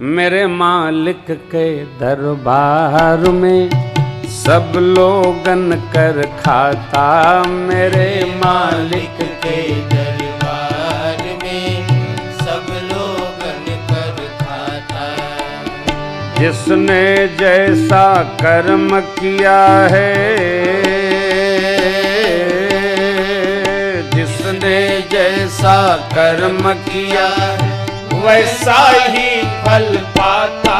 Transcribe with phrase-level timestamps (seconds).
[0.00, 3.70] मेरे मालिक के दरबार में
[4.26, 9.56] सब लोगन कर खाता। मेरे मालिक के
[9.90, 11.86] दरबार में
[12.38, 15.04] सब लोगन कर खाता।
[16.40, 18.06] जिसने जैसा
[18.42, 20.14] कर्म किया है,
[24.10, 27.28] जिसने जैसा कर्म किया
[28.24, 29.30] वैसा ही
[29.64, 30.76] फल पाता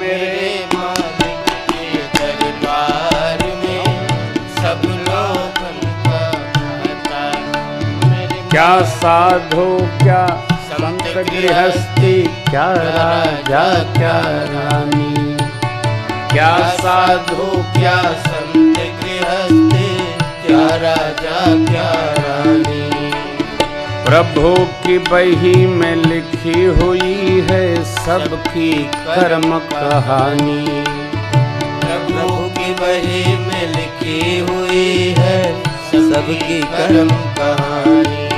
[0.00, 1.84] मेरे मालिक के
[2.16, 3.84] दरबार में।
[4.56, 5.60] सब लोग
[6.56, 7.22] खाता
[8.50, 9.66] क्या साधु
[10.02, 10.24] क्या
[10.72, 12.16] संत गृहस्थी
[12.50, 13.64] क्या राजा
[13.98, 14.18] क्या
[14.54, 15.36] रानी।
[16.32, 17.46] क्या साधु
[17.78, 19.90] क्या संत गृहस्थी
[20.46, 22.51] क्या राजा क्या रानी।
[24.12, 28.72] प्रभु की बही में लिखी हुई है सबकी
[29.06, 30.82] कर्म कहानी।
[31.80, 38.28] प्रभु की बही में लिखी हुई है सबकी कर्म कहानी।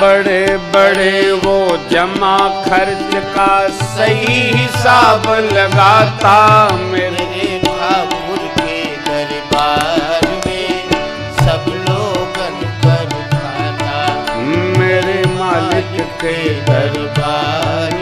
[0.00, 1.58] बड़े बड़े वो
[1.90, 6.36] जमा खर्च का सही हिसाब लगाता
[6.76, 7.13] मेरे
[16.24, 17.92] के दरबार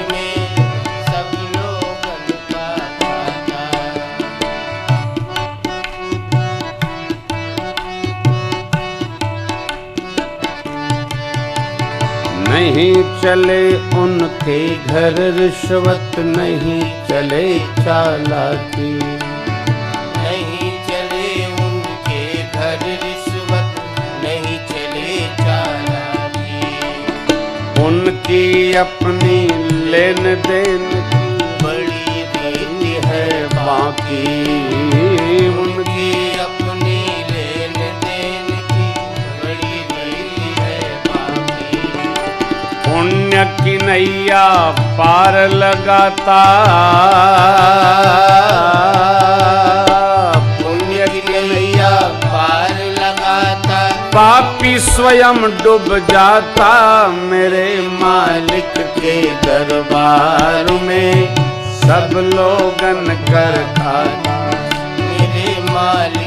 [12.49, 13.63] नहीं चले
[14.01, 19.22] उनके घर रिश्वत नहीं चले चालाकी।
[28.23, 29.39] उनकी अपनी
[29.91, 31.23] लेन देन की
[31.63, 34.21] बड़ी रीति है बाकी।
[34.93, 37.01] उनकी उनकी अपनी
[37.31, 38.87] लेन देन की
[39.43, 40.79] बड़ी रीति है
[41.09, 41.83] बाकी।
[42.87, 44.47] पुण्य की नैया
[45.01, 46.41] पार लगाता
[54.73, 56.69] पापी स्वयं डूब जाता
[57.31, 61.35] मेरे मालिक के दरबार में।
[61.83, 64.37] सब लोगन कर खाता
[64.99, 66.22] मेरे मालिक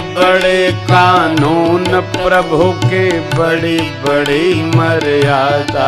[0.00, 3.04] बड़े कानून प्रभु के
[3.36, 5.86] बड़ी बड़ी मर्यादा।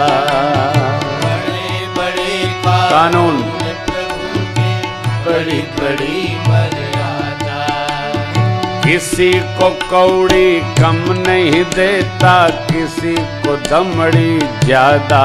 [1.24, 2.32] बड़े बड़े
[2.64, 3.36] कानून।
[3.88, 4.72] प्रभु के
[5.26, 7.58] बड़ी बड़ी मर्यादा।
[8.84, 12.34] किसी को कौड़ी कम नहीं देता
[12.70, 13.14] किसी
[13.44, 15.25] को दमड़ी ज़्यादा।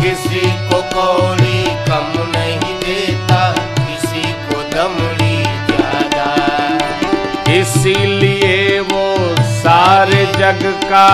[0.00, 2.63] किसी को कौड़ी कम नहीं
[7.84, 9.02] इसीलिए वो
[9.46, 11.08] सारे जग का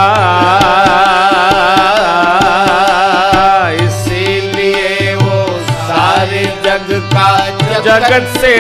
[3.87, 5.41] इसीलिए वो
[5.89, 7.29] सारे जग का
[7.87, 8.53] जगत से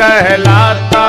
[0.00, 1.06] कहलाता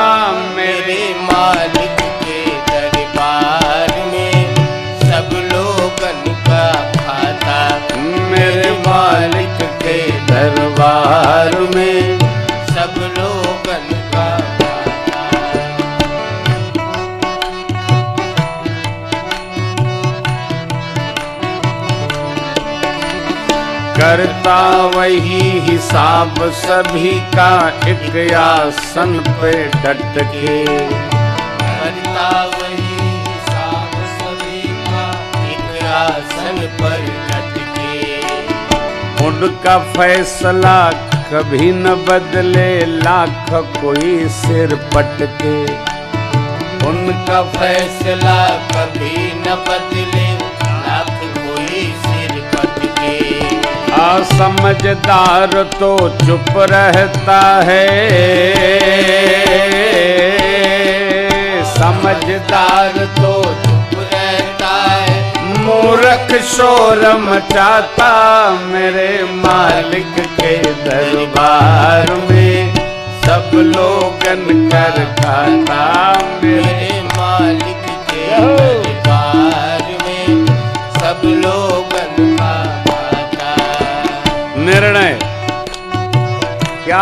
[24.03, 24.56] करता
[24.96, 27.52] वही हिसाब सभी का
[27.91, 29.52] एक आसन पे
[29.84, 30.02] डट
[30.34, 30.58] के
[31.62, 32.25] करता
[32.56, 32.97] वही
[33.28, 35.06] हिसाब सभी का
[35.52, 40.78] एक आसन पर डट के उनका फैसला
[41.31, 42.70] कभी न बदले
[43.08, 43.49] लाख
[43.79, 45.58] कोई सिर पटके।
[46.90, 48.40] उनका फैसला
[48.73, 50.28] कभी न बदले
[54.13, 57.85] असमझदार तो चुप रहता है।
[61.73, 63.33] समझदार तो
[63.63, 68.11] चुप रहता है। मूर्ख शोर मचाता
[68.63, 70.55] मेरे मालिक के
[70.85, 72.75] दरबार में।
[73.25, 75.83] सब लोगन कर खाता
[76.43, 76.92] मेरे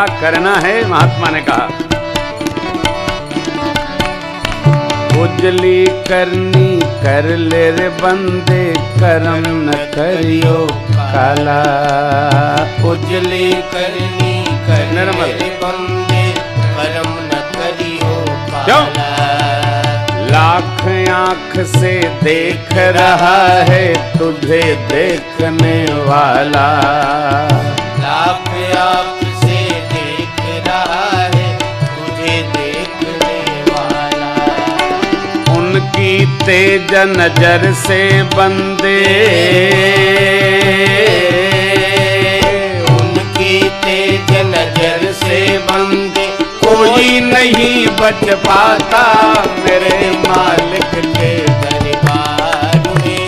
[0.01, 1.65] क्या करना है महात्मा ने कहा
[5.21, 6.69] उजली करनी
[7.03, 8.63] कर ले रे बंदे
[8.95, 10.55] करम न करियो
[10.93, 11.59] काला
[12.91, 14.33] उजली करनी
[14.67, 15.33] कर निर्मल।
[15.63, 16.23] बंदे
[16.77, 18.15] करम न करियो
[18.65, 18.83] क्यों?
[18.97, 21.93] काला लाख आँख से
[22.23, 23.37] देख रहा
[23.69, 23.85] है
[24.17, 26.67] तुझे देखने वाला
[36.51, 37.97] तेज नज़र से
[38.31, 38.95] बंदे।
[42.93, 43.53] उनकी
[43.83, 45.39] तेज नज़र से
[45.69, 46.25] बंदे।
[46.65, 49.03] कोई नहीं बच पाता
[49.59, 51.31] मेरे मालिक के
[51.61, 53.27] दरबार में।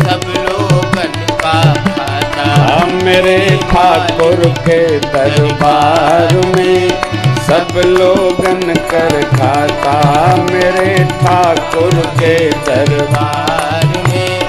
[0.00, 0.24] सब
[1.42, 3.38] खाता हाँ, मेरे
[3.72, 6.88] ठाकुर के दरबार में
[7.46, 7.72] सब
[8.40, 8.53] कर
[9.84, 12.34] खाता मेरे ठाकुर के
[12.68, 14.40] दरबार में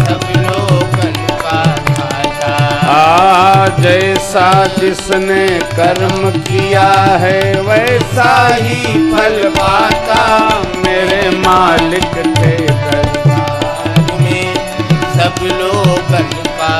[0.00, 1.62] सब लोगन का
[2.94, 4.46] आ, जैसा
[4.78, 5.46] जिसने
[5.78, 6.88] कर्म किया
[7.24, 8.82] है, वैसा ही
[9.12, 10.22] फल पाता
[10.86, 12.56] मेरे मालिक के
[12.90, 14.54] दरबार दरबार में
[15.16, 16.72] सब लोगन का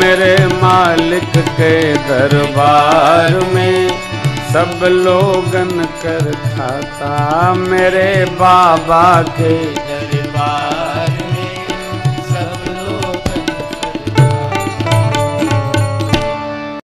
[0.00, 1.74] मेरे मालिक के
[2.08, 4.09] दरबार में
[4.52, 5.68] सब लोगन
[6.02, 7.12] कर खाता
[7.54, 8.08] मेरे
[8.40, 9.04] बाबा
[9.38, 9.52] के